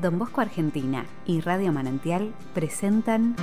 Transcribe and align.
Don 0.00 0.16
Bosco 0.16 0.40
Argentina 0.40 1.06
y 1.26 1.40
Radio 1.40 1.72
Manantial 1.72 2.32
presentan 2.54 3.34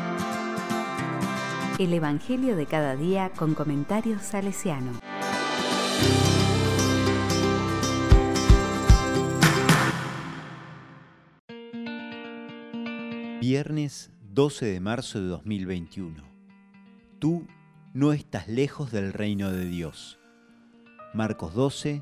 El 1.79 1.93
Evangelio 1.93 2.55
de 2.55 2.65
cada 2.65 2.95
día 2.95 3.29
con 3.35 3.55
comentarios 3.55 4.21
salesiano. 4.21 4.93
Viernes 13.41 14.11
12 14.21 14.65
de 14.65 14.79
marzo 14.79 15.19
de 15.19 15.27
2021. 15.27 16.23
Tú 17.19 17.45
no 17.93 18.13
estás 18.13 18.47
lejos 18.47 18.93
del 18.93 19.11
reino 19.11 19.51
de 19.51 19.65
Dios. 19.65 20.19
Marcos 21.13 21.53
12, 21.53 22.01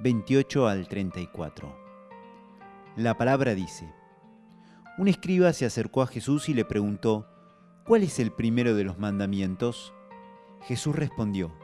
28 0.00 0.66
al 0.66 0.88
34. 0.88 1.81
La 2.96 3.16
palabra 3.16 3.54
dice, 3.54 3.90
un 4.98 5.08
escriba 5.08 5.54
se 5.54 5.64
acercó 5.64 6.02
a 6.02 6.06
Jesús 6.06 6.50
y 6.50 6.54
le 6.54 6.66
preguntó, 6.66 7.26
¿cuál 7.86 8.02
es 8.02 8.18
el 8.18 8.32
primero 8.32 8.74
de 8.74 8.84
los 8.84 8.98
mandamientos? 8.98 9.94
Jesús 10.64 10.94
respondió, 10.94 11.54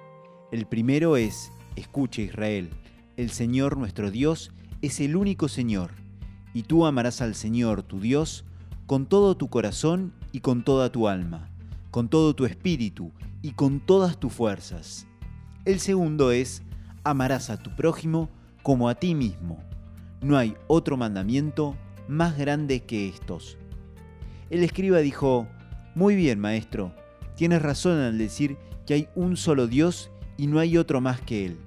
el 0.53 0.67
primero 0.67 1.19
es, 1.19 1.53
escucha 1.77 2.23
Israel, 2.23 2.71
el 3.19 3.29
Señor 3.29 3.77
nuestro 3.77 4.11
Dios 4.11 4.53
es 4.81 5.01
el 5.01 5.17
único 5.17 5.49
Señor, 5.49 5.91
y 6.55 6.63
tú 6.63 6.87
amarás 6.87 7.21
al 7.21 7.35
Señor 7.35 7.83
tu 7.83 8.01
Dios 8.01 8.47
con 8.87 9.05
todo 9.05 9.37
tu 9.37 9.51
corazón 9.51 10.15
y 10.33 10.41
con 10.41 10.65
toda 10.65 10.91
tu 10.91 11.09
alma, 11.09 11.51
con 11.91 12.09
todo 12.09 12.35
tu 12.35 12.47
espíritu 12.47 13.13
y 13.43 13.51
con 13.51 13.81
todas 13.81 14.19
tus 14.19 14.33
fuerzas. 14.33 15.07
El 15.67 15.79
segundo 15.81 16.33
es, 16.33 16.63
amarás 17.05 17.51
a 17.51 17.59
tu 17.59 17.77
prójimo 17.77 18.31
como 18.63 18.89
a 18.89 18.95
ti 18.95 19.15
mismo. 19.15 19.68
No 20.21 20.37
hay 20.37 20.57
otro 20.67 20.97
mandamiento 20.97 21.77
más 22.09 22.37
grande 22.37 22.81
que 22.81 23.09
estos. 23.09 23.57
El 24.51 24.65
escriba 24.65 24.99
dijo, 24.99 25.47
Muy 25.95 26.17
bien, 26.17 26.41
maestro, 26.41 26.93
tienes 27.37 27.63
razón 27.63 28.01
al 28.01 28.19
decir 28.19 28.57
que 28.87 28.95
hay 28.95 29.09
un 29.15 29.37
solo 29.37 29.67
Dios 29.67 30.11
y 30.37 30.47
no 30.47 30.59
hay 30.59 30.77
otro 30.77 31.01
más 31.01 31.21
que 31.21 31.47
Él, 31.47 31.59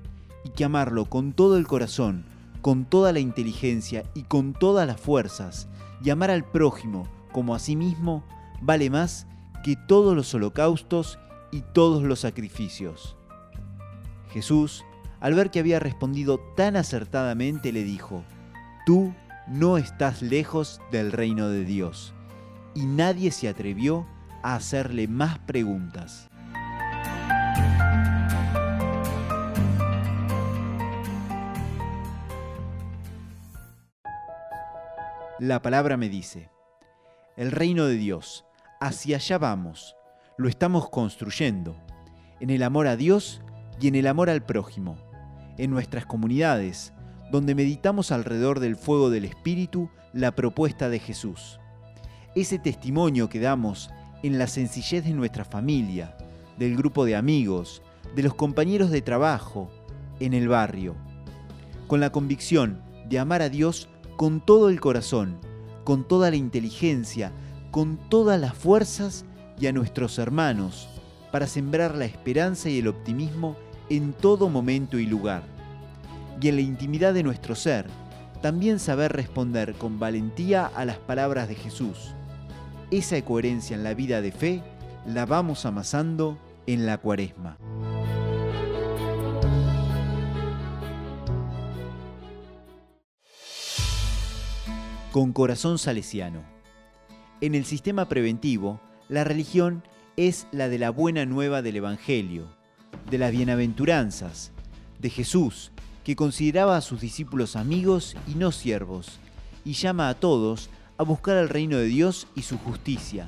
y 0.43 0.49
que 0.49 0.65
amarlo 0.65 1.05
con 1.05 1.33
todo 1.33 1.57
el 1.57 1.67
corazón, 1.67 2.25
con 2.61 2.85
toda 2.85 3.13
la 3.13 3.19
inteligencia 3.19 4.03
y 4.13 4.23
con 4.23 4.53
todas 4.53 4.85
las 4.87 4.99
fuerzas, 4.99 5.69
y 6.03 6.09
amar 6.09 6.31
al 6.31 6.43
prójimo 6.43 7.07
como 7.31 7.55
a 7.55 7.59
sí 7.59 7.75
mismo, 7.75 8.23
vale 8.61 8.89
más 8.89 9.27
que 9.63 9.75
todos 9.75 10.15
los 10.15 10.33
holocaustos 10.33 11.19
y 11.51 11.61
todos 11.61 12.03
los 12.03 12.19
sacrificios. 12.19 13.15
Jesús, 14.31 14.83
al 15.19 15.35
ver 15.35 15.51
que 15.51 15.59
había 15.59 15.79
respondido 15.79 16.39
tan 16.57 16.75
acertadamente, 16.75 17.71
le 17.71 17.83
dijo, 17.83 18.23
Tú 18.85 19.13
no 19.47 19.77
estás 19.77 20.23
lejos 20.23 20.81
del 20.91 21.11
reino 21.11 21.49
de 21.49 21.65
Dios. 21.65 22.15
Y 22.73 22.85
nadie 22.85 23.31
se 23.31 23.47
atrevió 23.47 24.07
a 24.41 24.55
hacerle 24.55 25.07
más 25.07 25.37
preguntas. 25.39 26.29
La 35.37 35.61
palabra 35.61 35.97
me 35.97 36.09
dice, 36.09 36.49
el 37.35 37.51
reino 37.51 37.85
de 37.85 37.95
Dios, 37.95 38.45
hacia 38.79 39.17
allá 39.17 39.37
vamos, 39.37 39.95
lo 40.37 40.47
estamos 40.47 40.89
construyendo, 40.89 41.75
en 42.39 42.49
el 42.49 42.63
amor 42.63 42.87
a 42.87 42.95
Dios 42.95 43.41
y 43.79 43.87
en 43.87 43.95
el 43.95 44.07
amor 44.07 44.29
al 44.29 44.43
prójimo, 44.43 44.97
en 45.57 45.71
nuestras 45.71 46.05
comunidades, 46.05 46.93
donde 47.31 47.55
meditamos 47.55 48.11
alrededor 48.11 48.59
del 48.59 48.75
fuego 48.75 49.09
del 49.09 49.23
Espíritu 49.23 49.89
la 50.13 50.35
propuesta 50.35 50.89
de 50.89 50.99
Jesús. 50.99 51.59
Ese 52.35 52.59
testimonio 52.59 53.29
que 53.29 53.39
damos 53.39 53.89
en 54.21 54.37
la 54.37 54.47
sencillez 54.47 55.05
de 55.05 55.13
nuestra 55.13 55.45
familia, 55.45 56.15
del 56.59 56.75
grupo 56.75 57.05
de 57.05 57.15
amigos, 57.15 57.81
de 58.15 58.23
los 58.23 58.35
compañeros 58.35 58.91
de 58.91 59.01
trabajo, 59.01 59.71
en 60.19 60.33
el 60.33 60.49
barrio, 60.49 60.95
con 61.87 62.01
la 62.01 62.11
convicción 62.11 62.81
de 63.09 63.17
amar 63.17 63.41
a 63.41 63.49
Dios 63.49 63.89
con 64.17 64.45
todo 64.45 64.69
el 64.69 64.79
corazón, 64.79 65.39
con 65.85 66.07
toda 66.07 66.29
la 66.29 66.35
inteligencia, 66.35 67.31
con 67.71 67.97
todas 68.09 68.39
las 68.39 68.53
fuerzas 68.53 69.25
y 69.59 69.67
a 69.67 69.71
nuestros 69.71 70.19
hermanos, 70.19 70.89
para 71.31 71.47
sembrar 71.47 71.95
la 71.95 72.05
esperanza 72.05 72.69
y 72.69 72.79
el 72.79 72.89
optimismo 72.89 73.55
en 73.89 74.13
todo 74.13 74.49
momento 74.49 74.99
y 74.99 75.05
lugar 75.05 75.60
y 76.39 76.47
en 76.47 76.55
la 76.55 76.61
intimidad 76.61 77.13
de 77.13 77.23
nuestro 77.23 77.55
ser, 77.55 77.87
también 78.41 78.79
saber 78.79 79.11
responder 79.13 79.73
con 79.73 79.99
valentía 79.99 80.65
a 80.65 80.85
las 80.85 80.97
palabras 80.97 81.47
de 81.47 81.55
Jesús. 81.55 82.13
Esa 82.89 83.21
coherencia 83.21 83.75
en 83.75 83.83
la 83.83 83.93
vida 83.93 84.21
de 84.21 84.31
fe 84.31 84.63
la 85.05 85.25
vamos 85.25 85.65
amasando 85.65 86.37
en 86.65 86.85
la 86.85 86.97
cuaresma. 86.97 87.57
Con 95.11 95.33
corazón 95.33 95.77
salesiano. 95.77 96.41
En 97.41 97.55
el 97.55 97.65
sistema 97.65 98.07
preventivo, 98.07 98.79
la 99.09 99.23
religión 99.23 99.83
es 100.15 100.47
la 100.51 100.69
de 100.69 100.79
la 100.79 100.89
buena 100.89 101.25
nueva 101.25 101.61
del 101.61 101.77
Evangelio, 101.77 102.47
de 103.09 103.17
las 103.17 103.31
bienaventuranzas, 103.31 104.51
de 104.99 105.09
Jesús, 105.09 105.71
que 106.03 106.15
consideraba 106.15 106.77
a 106.77 106.81
sus 106.81 107.01
discípulos 107.01 107.55
amigos 107.55 108.15
y 108.27 108.35
no 108.35 108.51
siervos, 108.51 109.19
y 109.63 109.73
llama 109.73 110.09
a 110.09 110.15
todos 110.15 110.69
a 110.97 111.03
buscar 111.03 111.37
el 111.37 111.49
reino 111.49 111.77
de 111.77 111.85
Dios 111.85 112.27
y 112.35 112.43
su 112.43 112.57
justicia, 112.57 113.27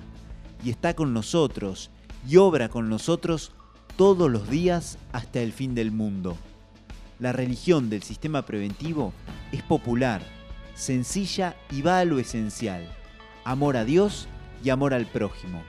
y 0.63 0.69
está 0.69 0.95
con 0.95 1.13
nosotros 1.13 1.91
y 2.28 2.38
obra 2.38 2.69
con 2.69 2.89
nosotros 2.89 3.51
todos 3.95 4.31
los 4.31 4.50
días 4.50 4.97
hasta 5.12 5.41
el 5.41 5.53
fin 5.53 5.75
del 5.75 5.91
mundo. 5.91 6.38
La 7.19 7.31
religión 7.31 7.89
del 7.89 8.03
sistema 8.03 8.44
preventivo 8.44 9.13
es 9.51 9.62
popular, 9.62 10.22
sencilla 10.73 11.56
y 11.72 11.81
va 11.81 12.00
a 12.00 12.06
lo 12.06 12.19
esencial, 12.19 12.88
amor 13.44 13.78
a 13.78 13.85
Dios 13.85 14.28
y 14.63 14.69
amor 14.69 14.94
al 14.94 15.06
prójimo. 15.06 15.62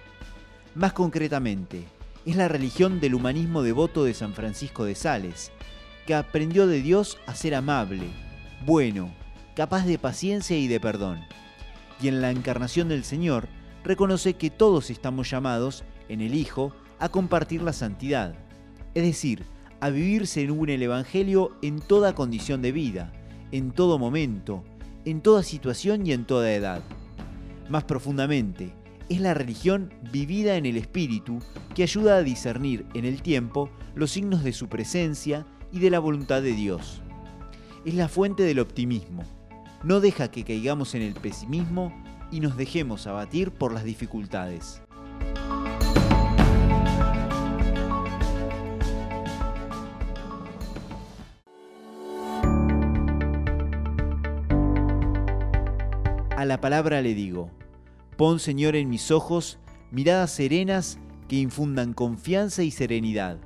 Más 0.75 0.93
concretamente, 0.93 1.85
es 2.25 2.37
la 2.37 2.49
religión 2.49 3.01
del 3.01 3.15
humanismo 3.15 3.63
devoto 3.63 4.05
de 4.05 4.15
San 4.15 4.33
Francisco 4.33 4.85
de 4.85 4.95
Sales, 4.95 5.53
que 6.07 6.15
aprendió 6.15 6.67
de 6.67 6.83
Dios 6.83 7.19
a 7.27 7.35
ser 7.35 7.55
amable, 7.55 8.07
bueno, 8.67 9.11
capaz 9.55 9.85
de 9.85 9.99
paciencia 9.99 10.57
y 10.57 10.69
de 10.69 10.81
perdón. 10.81 11.21
Y 12.01 12.09
en 12.09 12.21
la 12.21 12.31
encarnación 12.31 12.89
del 12.89 13.05
Señor 13.05 13.49
reconoce 13.85 14.35
que 14.35 14.51
todos 14.51 14.91
estamos 14.91 15.31
llamados, 15.31 15.85
en 16.09 16.21
el 16.21 16.35
Hijo, 16.35 16.73
a 16.99 17.09
compartir 17.09 17.63
la 17.63 17.73
santidad, 17.73 18.35
es 18.95 19.03
decir, 19.03 19.45
a 19.81 19.91
vivir 19.91 20.27
según 20.27 20.69
el 20.71 20.83
Evangelio 20.83 21.53
en 21.63 21.81
toda 21.81 22.15
condición 22.15 22.63
de 22.63 22.73
vida, 22.73 23.13
en 23.53 23.73
todo 23.73 23.99
momento, 23.99 24.65
en 25.05 25.21
toda 25.21 25.43
situación 25.43 26.07
y 26.07 26.13
en 26.13 26.25
toda 26.25 26.53
edad. 26.53 26.83
Más 27.69 27.85
profundamente, 27.85 28.75
es 29.09 29.21
la 29.21 29.35
religión 29.35 29.93
vivida 30.11 30.57
en 30.57 30.67
el 30.67 30.77
Espíritu 30.77 31.39
que 31.75 31.83
ayuda 31.83 32.17
a 32.17 32.23
discernir 32.23 32.87
en 32.95 33.05
el 33.05 33.23
tiempo 33.23 33.71
los 33.95 34.11
signos 34.11 34.43
de 34.43 34.53
su 34.53 34.69
presencia 34.69 35.47
y 35.75 35.81
de 35.81 35.91
la 35.91 35.99
voluntad 35.99 36.41
de 36.41 36.53
Dios. 36.53 37.03
Es 37.85 37.95
la 37.95 38.07
fuente 38.07 38.45
del 38.45 38.61
optimismo. 38.61 39.25
No 39.83 39.99
deja 39.99 40.31
que 40.31 40.45
caigamos 40.45 40.95
en 40.95 41.03
el 41.03 41.15
pesimismo 41.15 41.93
y 42.31 42.39
nos 42.39 42.57
dejemos 42.57 43.09
abatir 43.09 43.51
por 43.51 43.73
las 43.73 43.83
dificultades. 43.83 44.81
A 56.37 56.45
la 56.45 56.61
palabra 56.61 57.03
le 57.03 57.15
digo, 57.15 57.51
pon 58.17 58.39
Señor 58.39 58.77
en 58.77 58.89
mis 58.89 59.11
ojos 59.11 59.59
miradas 59.91 60.31
serenas 60.31 61.01
que 61.27 61.37
infundan 61.37 61.95
confianza 61.95 62.63
y 62.63 62.71
serenidad 62.71 63.39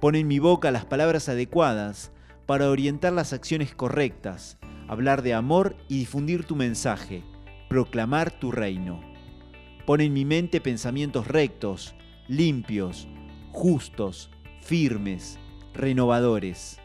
Pon 0.00 0.14
en 0.14 0.28
mi 0.28 0.38
boca 0.38 0.70
las 0.70 0.84
palabras 0.84 1.28
adecuadas 1.28 2.12
para 2.46 2.70
orientar 2.70 3.12
las 3.12 3.32
acciones 3.32 3.74
correctas, 3.74 4.56
hablar 4.86 5.22
de 5.22 5.34
amor 5.34 5.76
y 5.88 5.98
difundir 5.98 6.44
tu 6.44 6.54
mensaje, 6.54 7.24
proclamar 7.68 8.30
tu 8.30 8.52
reino. 8.52 9.00
Pon 9.86 10.00
en 10.00 10.12
mi 10.12 10.24
mente 10.24 10.60
pensamientos 10.60 11.26
rectos, 11.26 11.96
limpios, 12.28 13.08
justos, 13.50 14.30
firmes, 14.60 15.40
renovadores. 15.74 16.78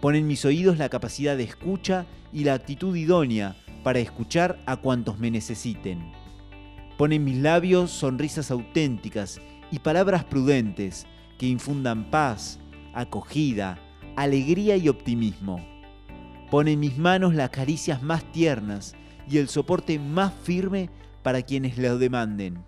Pon 0.00 0.14
en 0.14 0.26
mis 0.26 0.46
oídos 0.46 0.78
la 0.78 0.88
capacidad 0.88 1.36
de 1.36 1.42
escucha 1.42 2.06
y 2.32 2.44
la 2.44 2.54
actitud 2.54 2.96
idónea 2.96 3.56
para 3.82 3.98
escuchar 3.98 4.58
a 4.64 4.76
cuantos 4.76 5.18
me 5.18 5.30
necesiten. 5.30 6.12
Pon 6.96 7.12
en 7.12 7.24
mis 7.24 7.36
labios 7.36 7.90
sonrisas 7.90 8.50
auténticas 8.50 9.38
y 9.70 9.80
palabras 9.80 10.24
prudentes 10.24 11.06
que 11.38 11.46
infundan 11.46 12.10
paz, 12.10 12.58
acogida, 12.94 13.78
alegría 14.16 14.76
y 14.76 14.88
optimismo. 14.88 15.64
Pon 16.50 16.68
en 16.68 16.80
mis 16.80 16.98
manos 16.98 17.34
las 17.34 17.50
caricias 17.50 18.02
más 18.02 18.24
tiernas 18.32 18.94
y 19.30 19.38
el 19.38 19.48
soporte 19.48 19.98
más 19.98 20.32
firme 20.42 20.90
para 21.22 21.42
quienes 21.42 21.78
lo 21.78 21.98
demanden. 21.98 22.64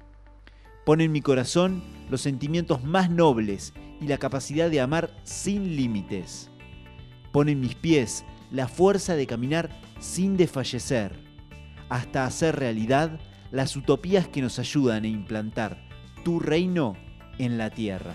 Pone 0.85 1.05
en 1.05 1.13
mi 1.13 1.21
corazón 1.21 1.83
los 2.09 2.21
sentimientos 2.21 2.85
más 2.85 3.11
nobles 3.11 3.73
y 4.01 4.07
la 4.07 4.19
capacidad 4.19 4.71
de 4.71 4.81
amar 4.81 5.11
sin 5.25 5.77
límites. 5.77 6.51
Pone 7.33 7.53
en 7.53 7.61
mis 7.61 7.75
pies 7.75 8.25
la 8.51 8.69
fuerza 8.69 9.15
de 9.15 9.27
caminar 9.27 9.71
sin 9.99 10.37
desfallecer, 10.37 11.19
hasta 11.89 12.25
hacer 12.25 12.57
realidad 12.57 13.19
las 13.51 13.77
utopías 13.77 14.29
que 14.29 14.43
nos 14.43 14.59
ayudan 14.59 15.05
a 15.05 15.09
implantar 15.09 15.89
tu 16.25 16.41
reino 16.41 16.97
en 17.39 17.59
la 17.59 17.71
tierra. 17.71 18.15